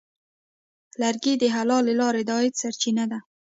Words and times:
لرګی 1.01 1.33
د 1.39 1.43
حلالې 1.55 1.93
لارې 2.01 2.21
د 2.27 2.29
عاید 2.37 2.53
سرچینه 2.61 3.05
ده. 3.11 3.19